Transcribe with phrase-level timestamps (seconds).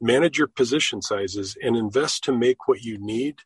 [0.00, 3.40] manage your position sizes and invest to make what you need,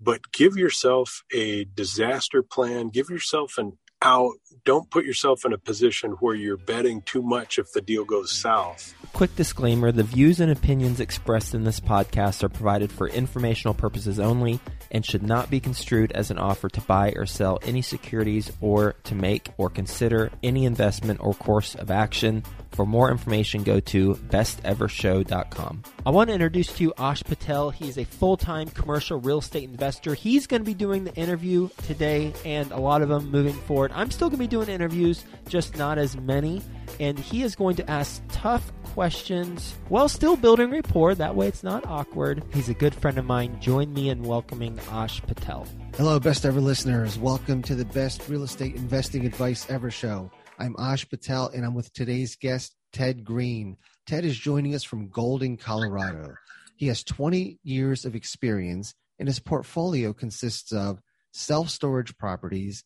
[0.00, 4.34] but give yourself a disaster plan, give yourself an out.
[4.64, 8.30] Don't put yourself in a position where you're betting too much if the deal goes
[8.30, 8.94] south.
[9.12, 14.20] Quick disclaimer the views and opinions expressed in this podcast are provided for informational purposes
[14.20, 14.60] only
[14.90, 18.94] and should not be construed as an offer to buy or sell any securities or
[19.04, 22.42] to make or consider any investment or course of action.
[22.72, 25.82] For more information, go to bestevershow.com.
[26.06, 27.70] I want to introduce to you Ash Patel.
[27.70, 30.14] He is a full time commercial real estate investor.
[30.14, 33.87] He's going to be doing the interview today and a lot of them moving forward.
[33.94, 36.62] I'm still going to be doing interviews, just not as many.
[37.00, 41.14] And he is going to ask tough questions while still building rapport.
[41.14, 42.42] That way it's not awkward.
[42.52, 43.60] He's a good friend of mine.
[43.60, 45.66] Join me in welcoming Ash Patel.
[45.96, 47.18] Hello, best ever listeners.
[47.18, 50.30] Welcome to the best real estate investing advice ever show.
[50.58, 53.76] I'm Ash Patel, and I'm with today's guest, Ted Green.
[54.06, 56.34] Ted is joining us from Golden, Colorado.
[56.76, 61.00] He has 20 years of experience, and his portfolio consists of
[61.32, 62.84] self storage properties,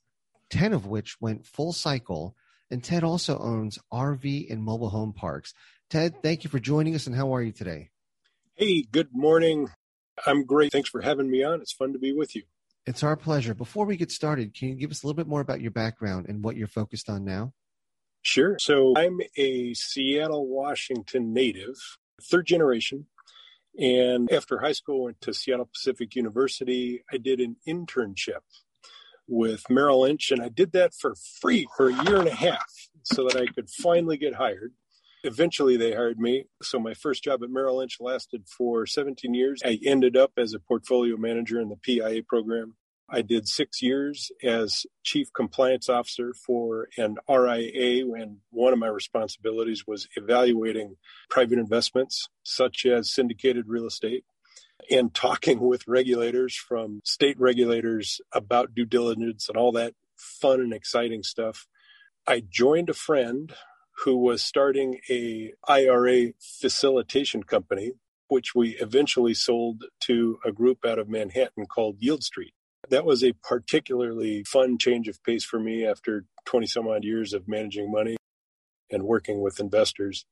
[0.53, 2.37] 10 of which went full cycle.
[2.71, 5.53] And Ted also owns RV and mobile home parks.
[5.91, 7.91] Ted, thank you for joining us, and how are you today?
[8.55, 9.69] Hey, good morning.
[10.27, 10.73] I'm great.
[10.73, 11.61] Thanks for having me on.
[11.61, 12.45] It's fun to be with you.
[12.87, 13.55] It's our pleasure.
[13.55, 16.27] Before we get started, can you give us a little bit more about your background
[16.29, 17.53] and what you're focused on now?
[18.23, 18.57] Sure.
[18.59, 21.77] So I'm a Seattle, Washington native,
[22.23, 23.07] third generation.
[23.79, 27.05] And after high school, went to Seattle Pacific University.
[27.13, 28.41] I did an internship
[29.33, 32.71] with Merrill Lynch, and I did that for free for a year and a half
[33.03, 34.75] so that I could finally get hired.
[35.25, 36.45] Eventually, they hired me.
[36.63, 39.63] So, my first job at Merrill Lynch lasted for 17 years.
[39.65, 42.75] I ended up as a portfolio manager in the PIA program.
[43.09, 48.89] I did six years as chief compliance officer for an RIA, and one of my
[48.89, 50.97] responsibilities was evaluating
[51.31, 54.25] private investments, such as syndicated real estate,
[54.91, 60.73] and talking with regulators from state regulators about due diligence and all that fun and
[60.73, 61.67] exciting stuff.
[62.27, 63.53] I joined a friend
[64.05, 67.93] who was starting a IRA facilitation company,
[68.29, 72.53] which we eventually sold to a group out of Manhattan called Yieldstreet.
[72.89, 77.33] That was a particularly fun change of pace for me after 20 some odd years
[77.33, 78.17] of managing money
[78.91, 80.27] and working with investors.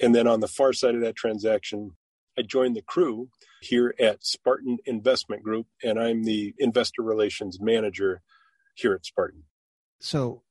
[0.00, 1.92] And then on the far side of that transaction,
[2.38, 3.28] I joined the crew
[3.60, 8.22] here at Spartan Investment Group, and I'm the investor relations manager
[8.74, 9.44] here at Spartan.
[10.00, 10.42] So,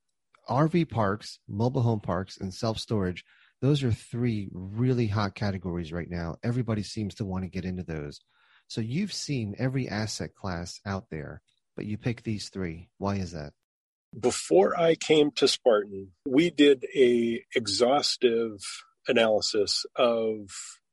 [0.48, 3.24] RV parks, mobile home parks, and self storage,
[3.60, 6.36] those are three really hot categories right now.
[6.42, 8.20] Everybody seems to want to get into those.
[8.66, 11.42] So you've seen every asset class out there,
[11.76, 12.88] but you pick these three.
[12.98, 13.52] Why is that?
[14.18, 18.58] Before I came to Spartan, we did a exhaustive
[19.06, 20.48] analysis of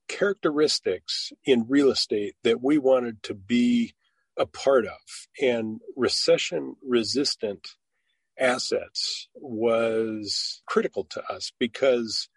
[0.10, 3.94] characteristics in real estate that we wanted to be
[4.38, 5.00] a part of.
[5.42, 7.70] And recession resistant
[8.38, 12.30] assets was critical to us because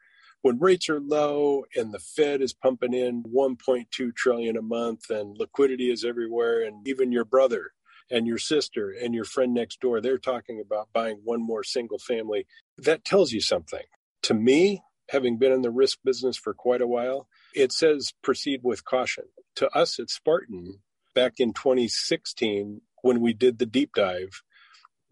[0.43, 5.37] when rates are low and the Fed is pumping in 1.2 trillion a month and
[5.39, 7.73] liquidity is everywhere and even your brother
[8.11, 11.99] and your sister and your friend next door they're talking about buying one more single
[11.99, 12.47] family
[12.77, 13.85] that tells you something.
[14.25, 18.61] To me having been in the risk business for quite a while it says proceed
[18.63, 19.25] with caution
[19.57, 20.81] to us at Spartan
[21.15, 24.43] back in 2016 when we did the deep dive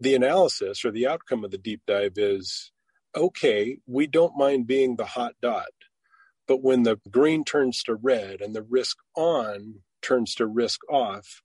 [0.01, 2.71] the analysis or the outcome of the deep dive is
[3.15, 5.69] okay, we don't mind being the hot dot.
[6.47, 11.43] But when the green turns to red and the risk on turns to risk off,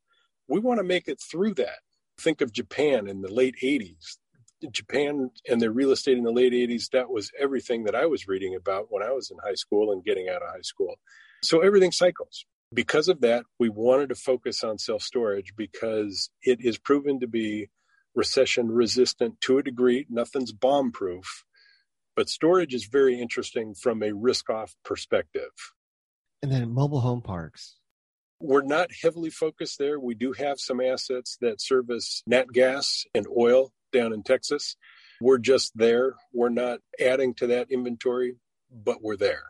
[0.48, 1.80] we want to make it through that.
[2.18, 4.16] Think of Japan in the late 80s.
[4.70, 8.26] Japan and their real estate in the late 80s, that was everything that I was
[8.26, 10.96] reading about when I was in high school and getting out of high school.
[11.42, 12.44] So everything cycles.
[12.74, 17.28] Because of that, we wanted to focus on self storage because it is proven to
[17.28, 17.68] be
[18.14, 20.06] recession resistant to a degree.
[20.08, 21.44] Nothing's bomb proof,
[22.16, 25.50] but storage is very interesting from a risk off perspective.
[26.42, 27.76] And then mobile home parks.
[28.40, 29.98] We're not heavily focused there.
[29.98, 34.76] We do have some assets that service nat gas and oil down in Texas.
[35.20, 36.14] We're just there.
[36.32, 38.36] We're not adding to that inventory,
[38.70, 39.44] but we're there.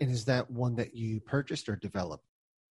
[0.00, 2.24] And is that one that you purchased or developed?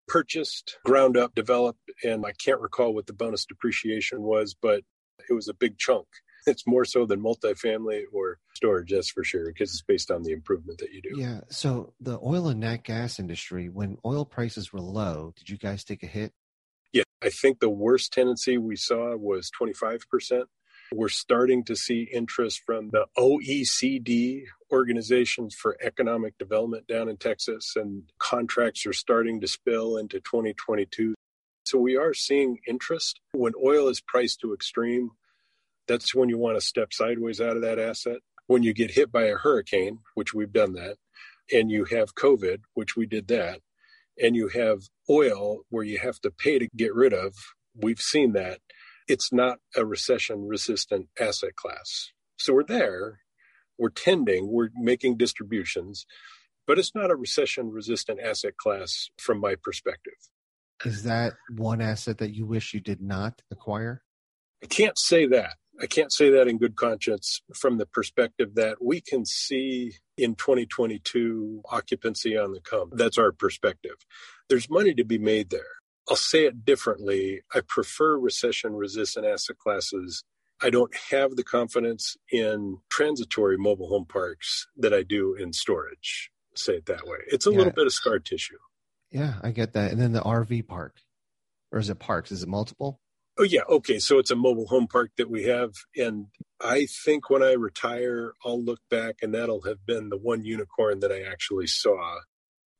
[0.08, 4.84] Purchased, ground up, developed, and I can't recall what the bonus depreciation was, but
[5.30, 6.08] it was a big chunk.
[6.46, 10.32] It's more so than multifamily or storage, that's for sure, because it's based on the
[10.32, 11.22] improvement that you do.
[11.22, 11.42] Yeah.
[11.50, 15.84] So the oil and nat gas industry, when oil prices were low, did you guys
[15.84, 16.34] take a hit?
[16.92, 20.44] Yeah, I think the worst tendency we saw was 25%.
[20.94, 27.74] We're starting to see interest from the OECD organizations for economic development down in Texas,
[27.78, 31.16] and contracts are starting to spill into 2022.
[31.66, 33.22] So we are seeing interest.
[33.32, 35.12] When oil is priced to extreme,
[35.88, 38.18] that's when you want to step sideways out of that asset.
[38.48, 40.98] When you get hit by a hurricane, which we've done that,
[41.54, 43.62] and you have COVID, which we did that,
[44.22, 47.34] and you have oil where you have to pay to get rid of,
[47.74, 48.60] we've seen that
[49.12, 52.12] it's not a recession resistant asset class.
[52.38, 53.20] So we're there,
[53.78, 56.06] we're tending, we're making distributions,
[56.66, 60.14] but it's not a recession resistant asset class from my perspective.
[60.86, 64.02] Is that one asset that you wish you did not acquire?
[64.64, 65.56] I can't say that.
[65.82, 70.36] I can't say that in good conscience from the perspective that we can see in
[70.36, 72.92] 2022 occupancy on the come.
[72.94, 73.96] That's our perspective.
[74.48, 75.81] There's money to be made there.
[76.10, 77.42] I'll say it differently.
[77.54, 80.24] I prefer recession resistant asset classes.
[80.62, 86.32] I don't have the confidence in transitory mobile home parks that I do in storage.
[86.56, 87.18] Say it that way.
[87.28, 87.58] It's a yeah.
[87.58, 88.58] little bit of scar tissue.
[89.12, 89.92] Yeah, I get that.
[89.92, 90.98] And then the RV park,
[91.72, 92.32] or is it parks?
[92.32, 93.00] Is it multiple?
[93.38, 93.62] Oh, yeah.
[93.68, 94.00] Okay.
[94.00, 95.72] So it's a mobile home park that we have.
[95.96, 96.28] And
[96.60, 101.00] I think when I retire, I'll look back and that'll have been the one unicorn
[101.00, 102.20] that I actually saw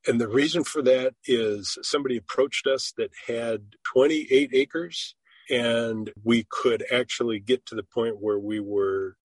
[0.08, 5.16] and the reason for that is somebody approached us that had 28 acres,
[5.50, 9.16] and we could actually get to the point where we were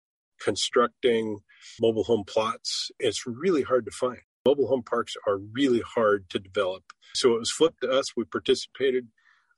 [0.40, 1.38] constructing
[1.80, 2.90] mobile home plots.
[2.98, 4.18] It's really hard to find.
[4.46, 6.84] Mobile home parks are really hard to develop.
[7.14, 8.14] So it was flipped to us.
[8.16, 9.08] We participated.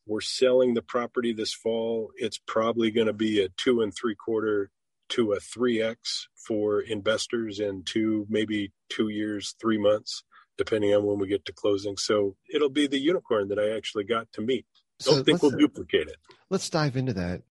[0.06, 2.12] We're selling the property this fall.
[2.16, 4.70] It's probably going to be a two and three quarter
[5.10, 10.22] to a 3x for investors in two, maybe two years, three months
[10.58, 11.96] depending on when we get to closing.
[11.96, 14.66] So it'll be the unicorn that I actually got to meet.
[15.00, 16.16] Don't so think we'll uh, duplicate it.
[16.50, 17.42] Let's dive into that.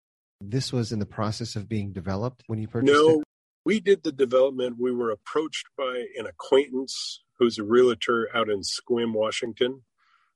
[0.41, 2.97] This was in the process of being developed when you purchased it.
[2.97, 3.25] no, it?
[3.65, 4.77] we did the development.
[4.79, 9.83] We were approached by an acquaintance who's a realtor out in Sequim, Washington.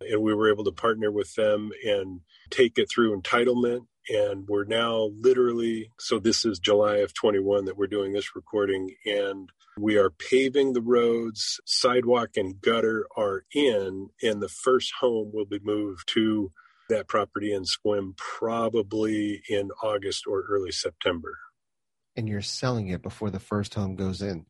[0.01, 3.87] And we were able to partner with them and take it through entitlement.
[4.09, 8.95] And we're now literally, so this is July of 21 that we're doing this recording.
[9.05, 15.31] And we are paving the roads, sidewalk and gutter are in, and the first home
[15.33, 16.51] will be moved to
[16.89, 21.39] that property in Sequim probably in August or early September.
[22.17, 24.47] And you're selling it before the first home goes in.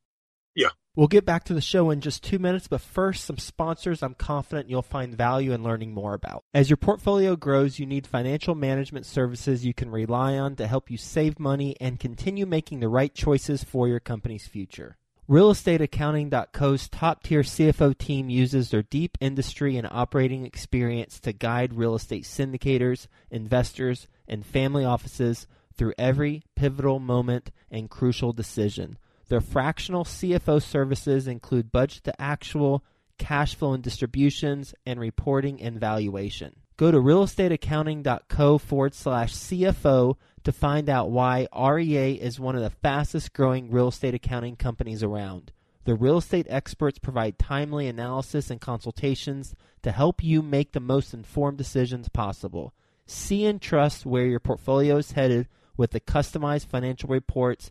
[0.54, 0.70] Yeah.
[1.00, 4.12] We'll get back to the show in just two minutes, but first, some sponsors I'm
[4.12, 6.44] confident you'll find value in learning more about.
[6.52, 10.90] As your portfolio grows, you need financial management services you can rely on to help
[10.90, 14.98] you save money and continue making the right choices for your company's future.
[15.26, 21.94] RealestateAccounting.co's top tier CFO team uses their deep industry and operating experience to guide real
[21.94, 28.98] estate syndicators, investors, and family offices through every pivotal moment and crucial decision.
[29.30, 32.84] Their fractional CFO services include budget to actual,
[33.16, 36.56] cash flow and distributions, and reporting and valuation.
[36.76, 42.70] Go to realestateaccounting.co forward slash CFO to find out why REA is one of the
[42.70, 45.52] fastest growing real estate accounting companies around.
[45.84, 51.14] The real estate experts provide timely analysis and consultations to help you make the most
[51.14, 52.74] informed decisions possible.
[53.06, 55.46] See and trust where your portfolio is headed
[55.76, 57.70] with the customized financial reports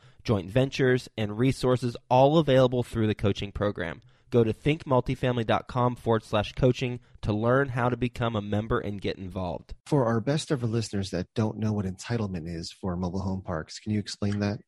[0.23, 4.01] joint ventures, and resources all available through the coaching program.
[4.29, 9.17] Go to thinkmultifamily.com forward slash coaching to learn how to become a member and get
[9.17, 9.73] involved.
[9.85, 13.79] For our best ever listeners that don't know what entitlement is for mobile home parks,
[13.79, 14.59] can you explain that?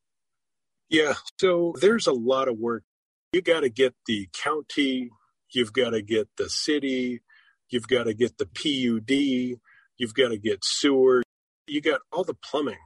[0.90, 2.84] Yeah, so there's a lot of work.
[3.32, 5.10] You got to get the county,
[5.52, 7.22] you've got to get the city,
[7.70, 9.58] you've got to get the PUD,
[9.96, 11.22] you've got to get sewer,
[11.66, 12.78] you got all the plumbing.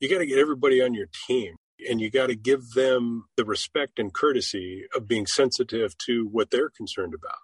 [0.00, 1.56] You got to get everybody on your team.
[1.88, 6.50] And you got to give them the respect and courtesy of being sensitive to what
[6.50, 7.38] they're concerned about.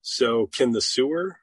[0.00, 1.38] So, can the sewer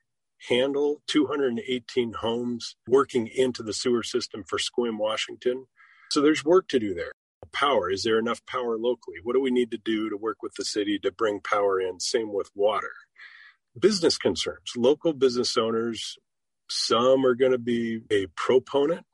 [0.49, 5.67] handle 218 homes working into the sewer system for Sequim, Washington?
[6.11, 7.13] So, there's work to do there.
[7.53, 9.17] Power, is there enough power locally?
[9.23, 12.01] What do we need to do to work with the city to bring power in?
[12.01, 12.91] Same with water.
[13.79, 16.17] Business concerns, local business owners,
[16.69, 19.05] some are going to be a proponent,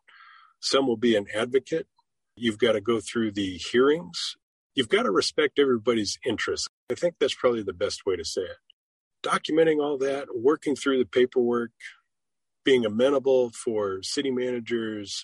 [0.60, 1.88] some will be an advocate.
[2.38, 4.36] You've got to go through the hearings.
[4.74, 6.68] You've got to respect everybody's interests.
[6.92, 8.58] I think that's probably the best way to say it.
[9.24, 11.72] Documenting all that, working through the paperwork,
[12.66, 15.24] being amenable for city managers,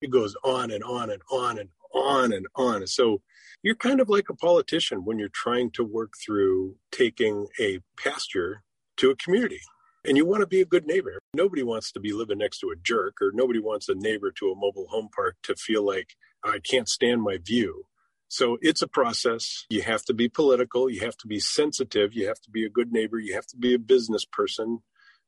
[0.00, 2.86] it goes on and on and on and on and on.
[2.86, 3.20] So
[3.62, 8.62] you're kind of like a politician when you're trying to work through taking a pasture
[8.98, 9.60] to a community.
[10.06, 11.18] And you want to be a good neighbor.
[11.34, 14.50] Nobody wants to be living next to a jerk, or nobody wants a neighbor to
[14.50, 17.86] a mobile home park to feel like I can't stand my view.
[18.28, 19.64] So it's a process.
[19.70, 20.90] You have to be political.
[20.90, 22.14] You have to be sensitive.
[22.14, 23.18] You have to be a good neighbor.
[23.18, 24.80] You have to be a business person.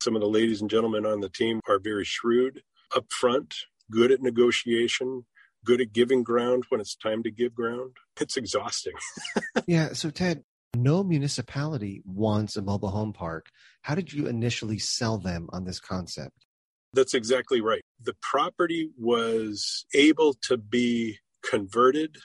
[0.02, 3.54] Some of the ladies and gentlemen on the team are very shrewd, upfront,
[3.90, 5.24] good at negotiation,
[5.64, 7.96] good at giving ground when it's time to give ground.
[8.20, 8.94] It's exhausting.
[9.66, 9.92] yeah.
[9.92, 10.42] So, Ted,
[10.74, 13.46] no municipality wants a mobile home park.
[13.82, 16.45] How did you initially sell them on this concept?
[16.94, 17.84] That's exactly right.
[18.02, 22.18] The property was able to be converted.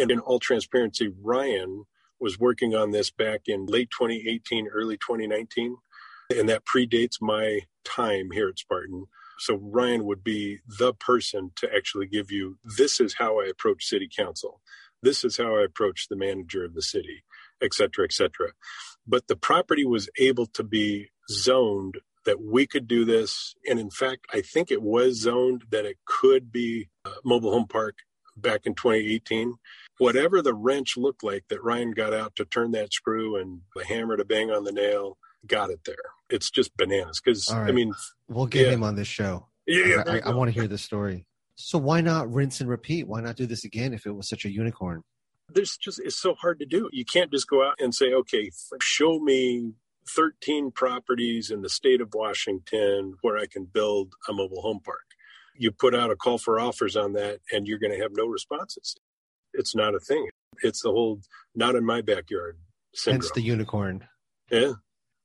[0.00, 1.84] And in all transparency, Ryan
[2.20, 5.76] was working on this back in late 2018, early 2019.
[6.36, 9.06] And that predates my time here at Spartan.
[9.40, 13.86] So Ryan would be the person to actually give you this is how I approach
[13.86, 14.62] city council.
[15.02, 17.24] This is how I approach the manager of the city,
[17.60, 18.50] et cetera, et cetera.
[19.08, 23.54] But the property was able to be zoned that we could do this.
[23.68, 27.66] And in fact, I think it was zoned that it could be a mobile home
[27.68, 27.98] park
[28.36, 29.54] back in 2018.
[29.98, 33.84] Whatever the wrench looked like that Ryan got out to turn that screw and the
[33.84, 35.96] hammer to bang on the nail, got it there.
[36.30, 37.20] It's just bananas.
[37.24, 37.68] Because, right.
[37.68, 37.92] I mean,
[38.28, 38.72] we'll get yeah.
[38.72, 39.48] him on this show.
[39.66, 41.26] Yeah, I, I, I want to hear the story.
[41.56, 43.08] So why not rinse and repeat?
[43.08, 45.02] Why not do this again if it was such a unicorn?
[45.52, 46.88] There's just, it's so hard to do.
[46.92, 49.72] You can't just go out and say, okay, show me
[50.08, 55.04] 13 properties in the state of Washington where I can build a mobile home park.
[55.56, 58.26] You put out a call for offers on that and you're going to have no
[58.26, 58.96] responses.
[59.52, 60.28] It's not a thing.
[60.62, 61.20] It's the whole
[61.54, 62.58] not in my backyard
[62.94, 63.22] syndrome.
[63.22, 64.06] Hence the unicorn.
[64.50, 64.74] Yeah.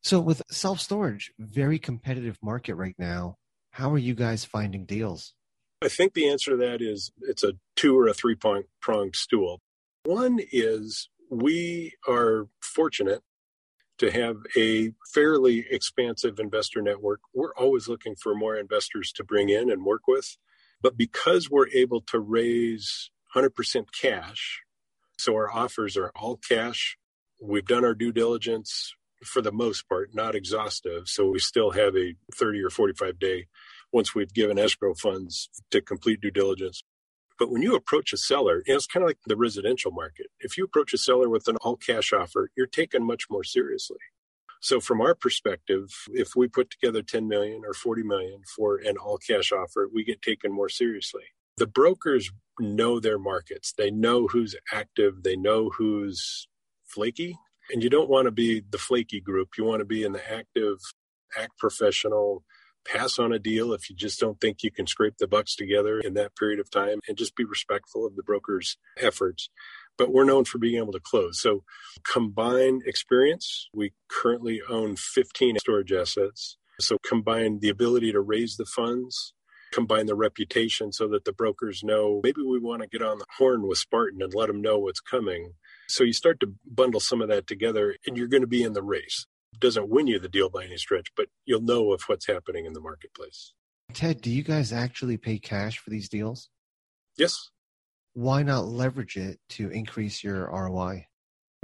[0.02, 3.38] So with self storage, very competitive market right now.
[3.72, 5.34] How are you guys finding deals?
[5.82, 9.60] I think the answer to that is it's a two or a three pronged stool.
[10.06, 13.22] One is we are fortunate
[14.00, 17.22] to have a fairly expansive investor network.
[17.34, 20.38] We're always looking for more investors to bring in and work with.
[20.82, 24.62] But because we're able to raise 100% cash,
[25.18, 26.98] so our offers are all cash,
[27.42, 31.08] we've done our due diligence for the most part, not exhaustive.
[31.08, 33.48] So we still have a 30 or 45 day
[33.92, 36.84] once we've given escrow funds to complete due diligence.
[37.40, 40.28] But when you approach a seller, you know, it's kind of like the residential market.
[40.40, 43.98] If you approach a seller with an all cash offer, you're taken much more seriously.
[44.62, 48.96] So from our perspective, if we put together 10 million or 40 million for an
[48.98, 51.24] all cash offer, we get taken more seriously.
[51.58, 53.74] The brokers know their markets.
[53.78, 55.24] They know who's active.
[55.24, 56.48] They know who's
[56.86, 57.38] flaky.
[57.72, 59.50] And you don't want to be the flaky group.
[59.58, 60.78] You want to be in the active,
[61.38, 62.44] act professional,
[62.86, 66.00] pass on a deal if you just don't think you can scrape the bucks together
[66.00, 69.50] in that period of time and just be respectful of the broker's efforts.
[69.98, 71.40] But we're known for being able to close.
[71.40, 71.64] So,
[72.04, 73.70] combine experience.
[73.74, 76.58] We currently own 15 storage assets.
[76.80, 79.34] So, combine the ability to raise the funds,
[79.72, 83.26] combine the reputation so that the brokers know maybe we want to get on the
[83.38, 85.54] horn with Spartan and let them know what's coming.
[85.88, 88.74] So, you start to bundle some of that together and you're going to be in
[88.74, 89.28] the race
[89.60, 92.74] doesn't win you the deal by any stretch, but you'll know of what's happening in
[92.74, 93.54] the marketplace.
[93.94, 96.50] Ted, do you guys actually pay cash for these deals?
[97.18, 97.50] Yes.
[98.14, 101.08] Why not leverage it to increase your ROI?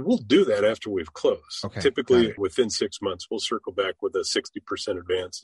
[0.00, 1.64] We'll do that after we've closed.
[1.64, 5.42] Okay, Typically, within six months, we'll circle back with a 60% advance.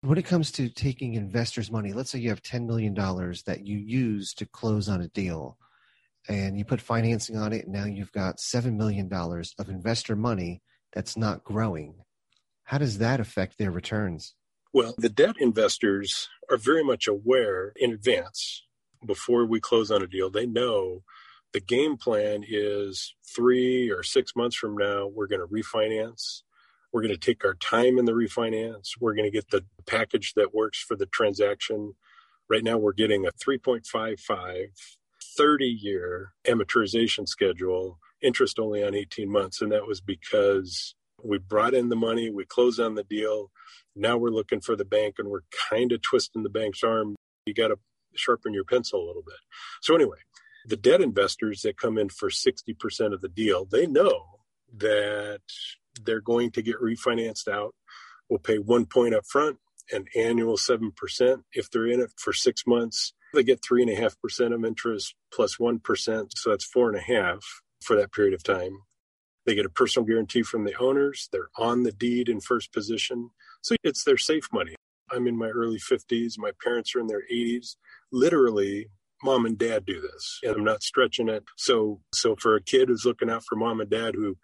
[0.00, 3.78] When it comes to taking investors' money, let's say you have $10 million that you
[3.78, 5.56] use to close on a deal
[6.28, 10.62] and you put financing on it, and now you've got $7 million of investor money
[10.92, 11.94] that's not growing.
[12.64, 14.34] How does that affect their returns?
[14.72, 18.62] Well, the debt investors are very much aware in advance
[19.06, 20.30] before we close on a deal.
[20.30, 21.02] They know
[21.52, 26.42] the game plan is three or six months from now, we're going to refinance.
[26.92, 28.90] We're going to take our time in the refinance.
[29.00, 31.94] We're going to get the package that works for the transaction.
[32.48, 34.66] Right now, we're getting a 3.55
[35.36, 39.60] 30 year amortization schedule, interest only on 18 months.
[39.60, 43.50] And that was because we brought in the money, we closed on the deal.
[43.94, 47.16] Now we're looking for the bank and we're kind of twisting the bank's arm.
[47.46, 47.78] You got to
[48.14, 49.36] sharpen your pencil a little bit.
[49.82, 50.18] So, anyway,
[50.66, 54.40] the debt investors that come in for 60% of the deal, they know
[54.76, 55.40] that
[56.02, 57.74] they're going to get refinanced out.
[58.28, 59.58] We'll pay one point up front,
[59.92, 60.90] an annual 7%.
[61.52, 65.80] If they're in it for six months, they get 3.5% of interest plus 1.
[65.96, 68.78] So that's four and a half for that period of time.
[69.44, 71.28] They get a personal guarantee from the owners.
[71.30, 73.30] They're on the deed in first position.
[73.62, 74.74] So it's their safe money.
[75.12, 76.34] I'm in my early 50s.
[76.36, 77.76] My parents are in their 80s.
[78.10, 78.88] Literally,
[79.22, 82.88] mom and dad do this and i'm not stretching it so so for a kid
[82.88, 84.36] who's looking out for mom and dad who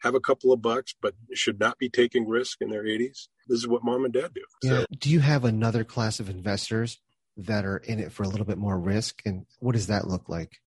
[0.00, 3.58] have a couple of bucks but should not be taking risk in their 80s this
[3.58, 4.80] is what mom and dad do yeah.
[4.80, 7.00] So, do you have another class of investors
[7.36, 10.28] that are in it for a little bit more risk and what does that look
[10.28, 10.60] like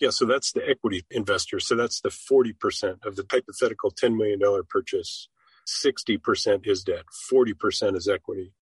[0.00, 4.40] yeah so that's the equity investor so that's the 40% of the hypothetical $10 million
[4.68, 5.28] purchase
[5.84, 8.52] 60% is debt 40% is equity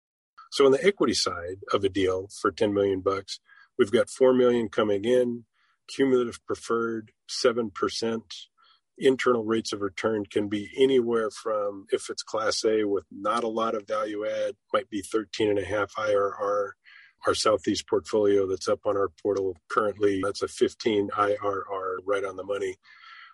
[0.51, 3.39] so on the equity side of a deal for 10 million bucks
[3.79, 5.45] We've got 4 million coming in,
[5.87, 8.21] cumulative preferred 7%.
[8.97, 13.47] Internal rates of return can be anywhere from, if it's class A with not a
[13.47, 16.71] lot of value add, might be 13 and a half IRR.
[17.27, 22.35] Our Southeast portfolio that's up on our portal currently, that's a 15 IRR right on
[22.35, 22.75] the money.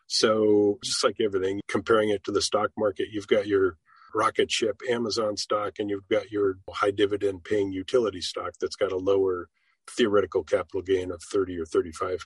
[0.08, 3.78] So just like everything, comparing it to the stock market, you've got your
[4.14, 8.92] rocket ship Amazon stock and you've got your high dividend paying utility stock that's got
[8.92, 9.50] a lower
[9.90, 12.20] theoretical capital gain of 30 or 35%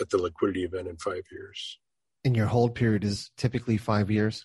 [0.00, 1.78] at the liquidity event in five years.
[2.24, 4.44] And your hold period is typically five years?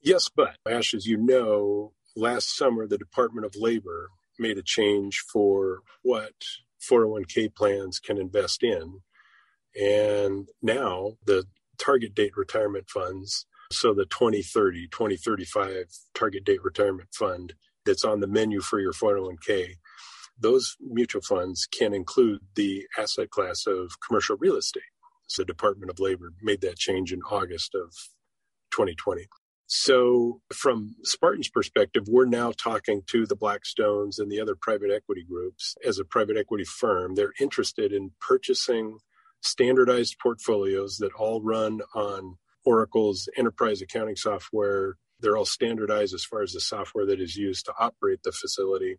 [0.00, 5.24] Yes, but Ash, as you know, last summer the Department of Labor made a change
[5.32, 6.32] for what
[6.88, 9.00] 401k plans can invest in.
[9.80, 11.44] And now the
[11.78, 18.26] target date retirement funds, so the 2030, 2035 target date retirement fund that's on the
[18.26, 19.74] menu for your 401k
[20.38, 24.82] those mutual funds can include the asset class of commercial real estate.
[25.26, 27.90] So the Department of Labor made that change in August of
[28.70, 29.26] 2020.
[29.68, 35.24] So, from Spartan's perspective, we're now talking to the Blackstones and the other private equity
[35.28, 35.74] groups.
[35.84, 38.98] As a private equity firm, they're interested in purchasing
[39.42, 46.42] standardized portfolios that all run on Oracle's enterprise accounting software they're all standardized as far
[46.42, 48.96] as the software that is used to operate the facility,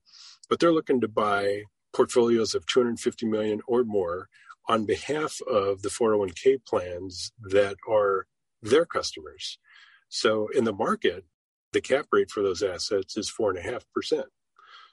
[0.49, 4.27] but they're looking to buy portfolios of 250 million or more
[4.67, 8.27] on behalf of the 401k plans that are
[8.61, 9.59] their customers.
[10.09, 11.25] So in the market,
[11.73, 14.27] the cap rate for those assets is four and a half percent.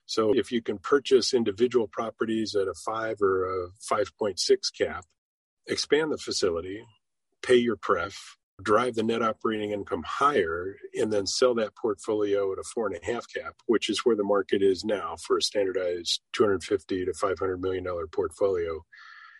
[0.06, 4.38] So if you can purchase individual properties at a five or a 5.6
[4.76, 5.04] cap,
[5.66, 6.84] expand the facility,
[7.42, 12.58] pay your pref, drive the net operating income higher and then sell that portfolio at
[12.58, 15.42] a four and a half cap, which is where the market is now for a
[15.42, 18.84] standardized 250 to 500 million dollar portfolio.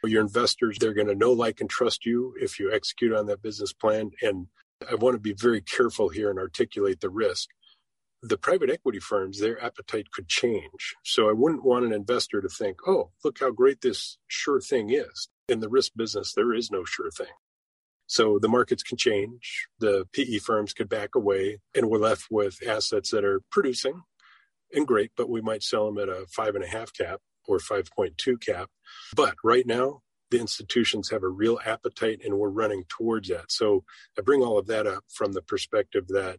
[0.03, 3.41] Your investors, they're going to know, like, and trust you if you execute on that
[3.41, 4.11] business plan.
[4.21, 4.49] And
[4.91, 7.49] I want to be very careful here and articulate the risk.
[8.23, 10.95] The private equity firms, their appetite could change.
[11.05, 14.91] So I wouldn't want an investor to think, oh, look how great this sure thing
[14.91, 15.29] is.
[15.49, 17.35] In the risk business, there is no sure thing.
[18.07, 19.67] So the markets can change.
[19.79, 24.03] The PE firms could back away, and we're left with assets that are producing
[24.73, 27.59] and great, but we might sell them at a five and a half cap or
[27.59, 28.71] 5.2 cap.
[29.15, 30.03] But right now,
[30.35, 33.53] the institutions have a real appetite and we're running towards that.
[33.53, 33.85] So
[34.19, 36.39] I bring all of that up from the perspective that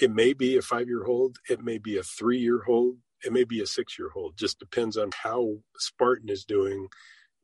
[0.00, 3.32] it may be a five year hold, it may be a three year hold, it
[3.32, 4.38] may be a six year hold.
[4.38, 6.88] Just depends on how Spartan is doing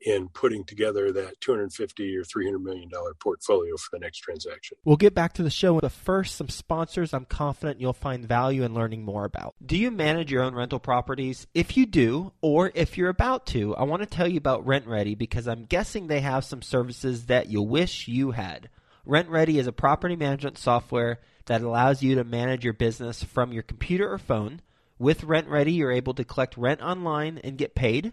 [0.00, 4.76] in putting together that 250 or 300 million dollar portfolio for the next transaction.
[4.84, 8.64] We'll get back to the show, but first some sponsors I'm confident you'll find value
[8.64, 9.54] in learning more about.
[9.64, 11.46] Do you manage your own rental properties?
[11.54, 15.16] If you do, or if you're about to, I want to tell you about RentRedi
[15.16, 18.68] because I'm guessing they have some services that you wish you had.
[19.06, 23.62] RentRedi is a property management software that allows you to manage your business from your
[23.62, 24.60] computer or phone.
[24.98, 28.12] With RentRedi, you're able to collect rent online and get paid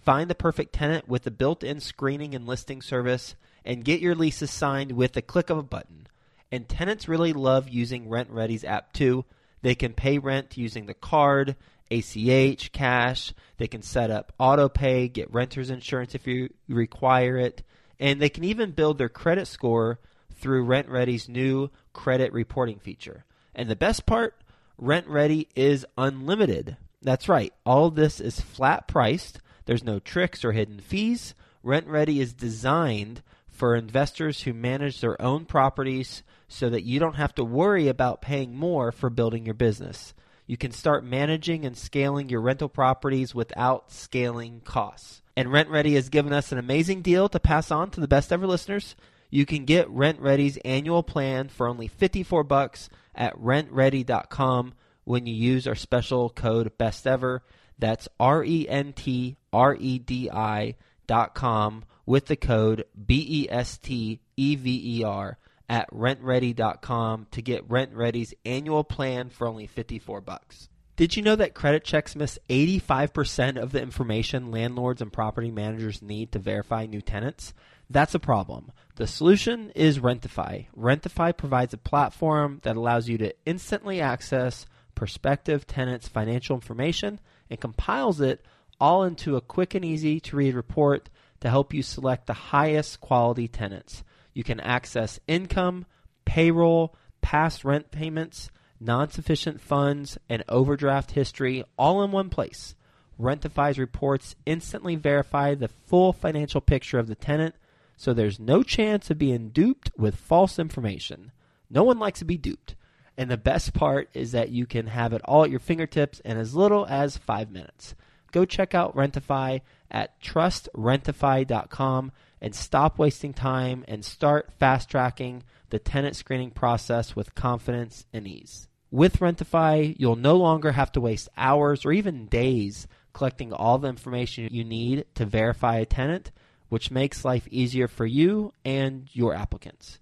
[0.00, 3.34] Find the perfect tenant with the built in screening and listing service
[3.64, 6.06] and get your leases signed with the click of a button.
[6.50, 9.24] And tenants really love using RentRedi's app too.
[9.62, 11.54] They can pay rent using the card,
[11.90, 13.34] ACH, cash.
[13.58, 17.62] They can set up auto pay, get renter's insurance if you require it,
[17.98, 19.98] and they can even build their credit score
[20.34, 23.24] through RentRedi's new credit reporting feature.
[23.54, 24.34] And the best part,
[24.80, 26.78] RentRedi is unlimited.
[27.02, 27.52] That's right.
[27.66, 31.32] All this is flat priced there's no tricks or hidden fees.
[31.64, 37.32] RentRedi is designed for investors who manage their own properties so that you don't have
[37.36, 40.12] to worry about paying more for building your business.
[40.44, 45.22] You can start managing and scaling your rental properties without scaling costs.
[45.36, 48.48] And RentRedi has given us an amazing deal to pass on to the best ever
[48.48, 48.96] listeners.
[49.30, 55.68] You can get RentRedi's annual plan for only 54 bucks at rentredi.com when you use
[55.68, 57.44] our special code best ever.
[57.80, 63.26] That's R E N T R E D I dot com with the code B
[63.28, 65.38] E S T E V E R
[65.68, 70.68] at rentredi.com to get RentRedi's annual plan for only 54 bucks.
[70.96, 76.02] Did you know that credit checks miss 85% of the information landlords and property managers
[76.02, 77.54] need to verify new tenants?
[77.88, 78.70] That's a problem.
[78.96, 80.66] The solution is Rentify.
[80.76, 87.18] Rentify provides a platform that allows you to instantly access prospective tenants' financial information
[87.50, 88.44] and compiles it
[88.80, 91.10] all into a quick and easy to read report
[91.40, 94.04] to help you select the highest quality tenants.
[94.32, 95.86] You can access income,
[96.24, 102.74] payroll, past rent payments, non sufficient funds, and overdraft history all in one place.
[103.18, 107.54] Rentify's reports instantly verify the full financial picture of the tenant,
[107.96, 111.32] so there's no chance of being duped with false information.
[111.68, 112.76] No one likes to be duped.
[113.20, 116.38] And the best part is that you can have it all at your fingertips in
[116.38, 117.94] as little as five minutes.
[118.32, 125.78] Go check out Rentify at trustrentify.com and stop wasting time and start fast tracking the
[125.78, 128.68] tenant screening process with confidence and ease.
[128.90, 133.88] With Rentify, you'll no longer have to waste hours or even days collecting all the
[133.88, 136.30] information you need to verify a tenant,
[136.70, 139.98] which makes life easier for you and your applicants.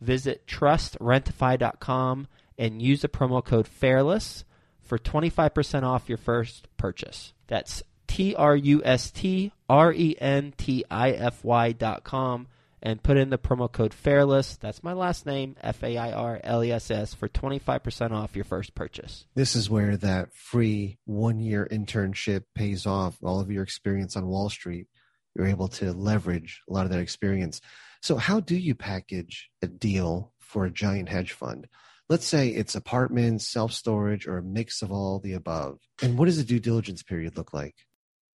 [0.00, 2.28] Visit trustrentify.com
[2.62, 4.44] and use the promo code FAIRLESS
[4.80, 7.32] for 25% off your first purchase.
[7.48, 12.46] That's T R U S T R E N T I F Y dot com
[12.80, 14.60] and put in the promo code FAIRLESS.
[14.60, 18.36] That's my last name, F A I R L E S S, for 25% off
[18.36, 19.26] your first purchase.
[19.34, 23.16] This is where that free one year internship pays off.
[23.24, 24.86] All of your experience on Wall Street,
[25.34, 27.60] you're able to leverage a lot of that experience.
[28.02, 31.66] So, how do you package a deal for a giant hedge fund?
[32.12, 35.78] Let's say it's apartments, self storage, or a mix of all the above.
[36.02, 37.74] And what does the due diligence period look like?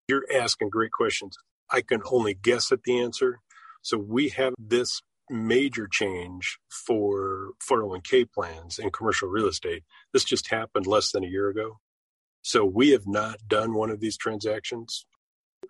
[0.07, 1.37] You're asking great questions.
[1.69, 3.39] I can only guess at the answer
[3.83, 9.83] so we have this major change for 401k plans and commercial real estate.
[10.11, 11.77] This just happened less than a year ago.
[12.41, 15.05] So we have not done one of these transactions.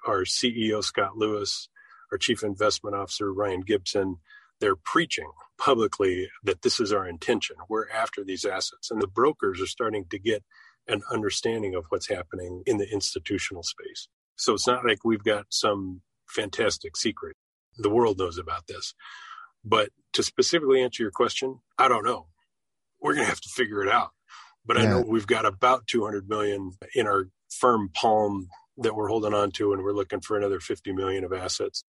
[0.08, 1.68] Our CEO, Scott Lewis,
[2.14, 4.20] our chief investment officer, Ryan Gibson,
[4.62, 7.56] they're preaching publicly that this is our intention.
[7.70, 8.92] We're after these assets.
[8.92, 10.44] And the brokers are starting to get
[10.88, 14.08] an understanding of what's happening in the institutional space.
[14.36, 17.36] So it's not like we've got some fantastic secret
[17.78, 18.94] the world knows about this.
[19.64, 22.28] But to specifically answer your question, I don't know.
[23.02, 24.12] We're going to have to figure it out.
[24.66, 24.84] But yeah.
[24.84, 29.52] I know we've got about 200 million in our firm palm that we're holding on
[29.52, 31.84] to, and we're looking for another 50 million of assets.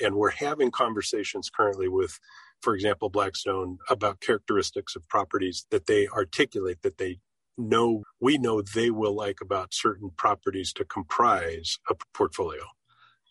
[0.00, 2.18] And we're having conversations currently with,
[2.60, 7.18] for example, Blackstone about characteristics of properties that they articulate that they
[7.58, 12.62] know we know they will like about certain properties to comprise a portfolio.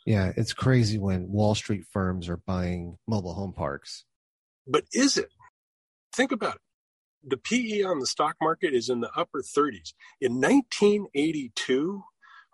[0.06, 4.06] Yeah, it's crazy when Wall Street firms are buying mobile home parks.
[4.66, 5.30] But is it?
[6.14, 6.62] Think about it.
[7.24, 9.94] The PE on the stock market is in the upper 30s.
[10.22, 12.04] In 1982,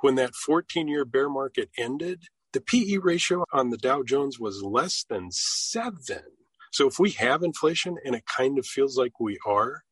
[0.02, 2.24] when that 14 year bear market ended,
[2.56, 6.24] the PE ratio on the Dow Jones was less than seven.
[6.72, 9.84] So if we have inflation, and it kind of feels like we are,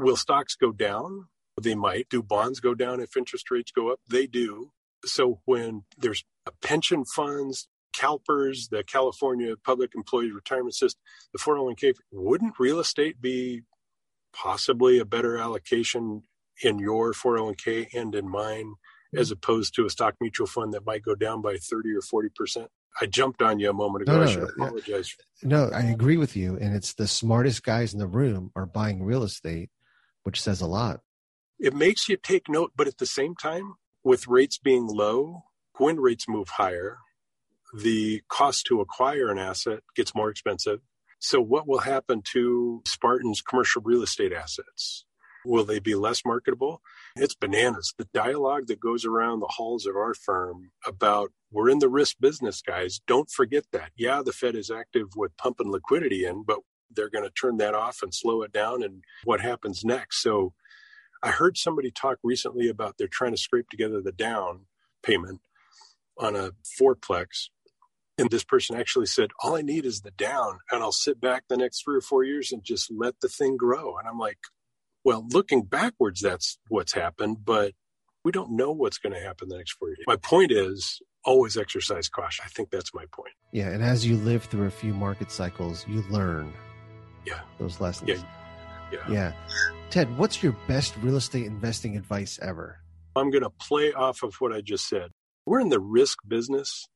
[0.00, 1.26] will stocks go down?
[1.62, 2.08] They might.
[2.08, 4.00] Do bonds go down if interest rates go up?
[4.10, 4.72] They do.
[5.04, 6.24] So when there's
[6.60, 11.00] pension funds, CalPERS, the California Public Employee Retirement System,
[11.32, 13.62] the 401k, wouldn't real estate be
[14.34, 16.22] possibly a better allocation
[16.64, 18.74] in your 401k and in mine
[19.16, 22.68] as opposed to a stock mutual fund that might go down by 30 or 40%?
[23.00, 24.12] I jumped on you a moment ago.
[24.12, 25.16] No, no, I should apologize.
[25.42, 26.56] No, I agree with you.
[26.56, 29.70] And it's the smartest guys in the room are buying real estate,
[30.24, 31.00] which says a lot.
[31.58, 35.44] It makes you take note, but at the same time, with rates being low,
[35.76, 36.98] when rates move higher,
[37.76, 40.80] the cost to acquire an asset gets more expensive.
[41.20, 45.04] So, what will happen to Spartan's commercial real estate assets?
[45.44, 46.80] Will they be less marketable?
[47.22, 47.94] It's bananas.
[47.98, 52.16] The dialogue that goes around the halls of our firm about we're in the risk
[52.20, 53.00] business, guys.
[53.06, 53.92] Don't forget that.
[53.96, 57.74] Yeah, the Fed is active with pumping liquidity in, but they're going to turn that
[57.74, 58.82] off and slow it down.
[58.82, 60.22] And what happens next?
[60.22, 60.54] So,
[61.22, 64.66] I heard somebody talk recently about they're trying to scrape together the down
[65.04, 65.40] payment
[66.18, 67.48] on a fourplex
[68.18, 71.44] And this person actually said, All I need is the down, and I'll sit back
[71.48, 73.98] the next three or four years and just let the thing grow.
[73.98, 74.38] And I'm like,
[75.08, 77.72] Well, looking backwards, that's what's happened, but
[78.24, 80.04] we don't know what's going to happen the next four years.
[80.06, 82.44] My point is always exercise caution.
[82.46, 83.32] I think that's my point.
[83.50, 83.70] Yeah.
[83.70, 86.52] And as you live through a few market cycles, you learn
[87.24, 87.40] Yeah.
[87.58, 88.10] those lessons.
[88.10, 88.22] Yeah.
[88.92, 89.10] Yeah.
[89.10, 89.32] Yeah.
[89.88, 92.78] Ted, what's your best real estate investing advice ever?
[93.16, 95.12] I'm going to play off of what I just said.
[95.46, 96.86] We're in the risk business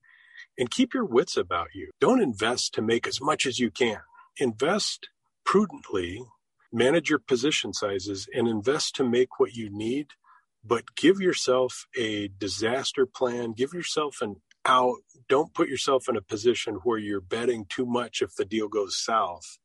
[0.58, 1.88] and keep your wits about you.
[1.98, 4.00] Don't invest to make as much as you can.
[4.38, 5.08] Invest
[5.46, 6.22] prudently,
[6.72, 10.08] manage your position sizes, and invest to make what you need.
[10.64, 14.98] But give yourself a disaster plan, give yourself an out.
[15.28, 18.96] Don't put yourself in a position where you're betting too much if the deal goes
[18.96, 19.58] south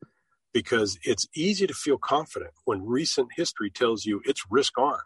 [0.53, 4.99] because it's easy to feel confident when recent history tells you it's risk on.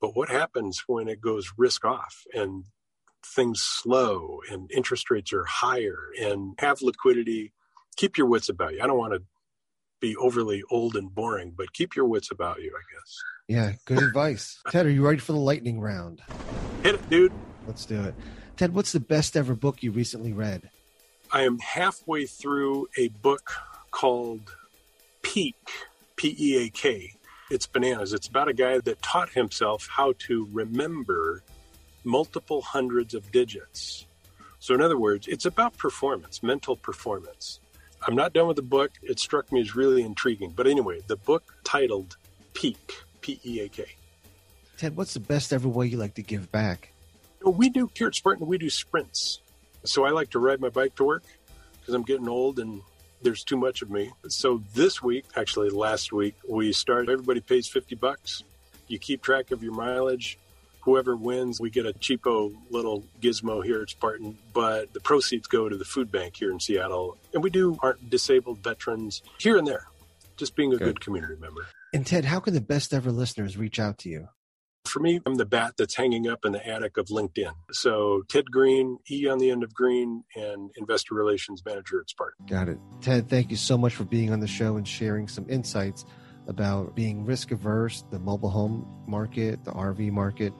[0.00, 2.64] But what happens when it goes risk off and
[3.24, 7.52] things slow and interest rates are higher and have liquidity?
[7.96, 8.80] Keep your wits about you.
[8.82, 9.22] I don't want to
[10.04, 13.22] be overly old and boring, but keep your wits about you, I guess.
[13.48, 13.72] Yeah.
[13.86, 14.60] Good advice.
[14.70, 16.20] Ted, are you ready for the lightning round?
[16.82, 17.32] Hit it, dude.
[17.66, 18.14] Let's do it.
[18.58, 20.68] Ted, what's the best ever book you recently read?
[21.32, 23.50] I am halfway through a book
[23.90, 24.54] called
[25.22, 25.56] Peak,
[26.16, 27.14] P E A K.
[27.50, 28.12] It's bananas.
[28.12, 31.42] It's about a guy that taught himself how to remember
[32.04, 34.06] multiple hundreds of digits.
[34.58, 37.60] So, in other words, it's about performance, mental performance.
[38.06, 38.92] I'm not done with the book.
[39.02, 40.52] It struck me as really intriguing.
[40.54, 42.16] But anyway, the book titled
[42.52, 43.86] Peak, P E A K.
[44.76, 46.90] Ted, what's the best ever way you like to give back?
[47.44, 49.40] We do here at Spartan, we do sprints.
[49.84, 51.24] So I like to ride my bike to work
[51.80, 52.80] because I'm getting old and
[53.22, 54.10] there's too much of me.
[54.28, 58.42] So this week, actually last week, we started, everybody pays 50 bucks.
[58.88, 60.38] You keep track of your mileage.
[60.84, 65.68] Whoever wins, we get a cheapo little gizmo here at Spartan, but the proceeds go
[65.68, 67.16] to the food bank here in Seattle.
[67.32, 69.86] And we do our disabled veterans here and there,
[70.36, 70.84] just being a Good.
[70.84, 71.66] good community member.
[71.94, 74.28] And Ted, how can the best ever listeners reach out to you?
[74.84, 77.54] For me, I'm the bat that's hanging up in the attic of LinkedIn.
[77.72, 82.44] So Ted Green, E on the end of Green, and Investor Relations Manager at Spartan.
[82.46, 82.78] Got it.
[83.00, 86.04] Ted, thank you so much for being on the show and sharing some insights
[86.46, 90.52] about being risk averse, the mobile home market, the RV market,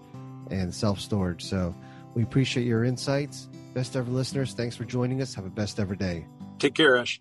[0.50, 1.44] and self storage.
[1.44, 1.74] So
[2.14, 3.48] we appreciate your insights.
[3.74, 5.34] Best ever listeners, thanks for joining us.
[5.34, 6.26] Have a best ever day.
[6.58, 7.20] Take care, Ash.